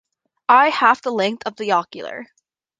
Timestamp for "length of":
1.11-1.55